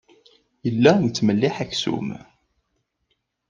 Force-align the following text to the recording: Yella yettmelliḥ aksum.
Yella 0.65 0.91
yettmelliḥ 1.03 1.55
aksum. 1.63 2.07